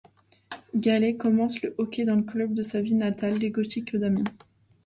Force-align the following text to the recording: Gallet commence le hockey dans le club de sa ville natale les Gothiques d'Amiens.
Gallet 0.73 1.15
commence 1.15 1.61
le 1.61 1.75
hockey 1.77 2.05
dans 2.05 2.15
le 2.15 2.23
club 2.23 2.55
de 2.55 2.63
sa 2.63 2.81
ville 2.81 2.97
natale 2.97 3.37
les 3.37 3.51
Gothiques 3.51 3.95
d'Amiens. 3.95 4.23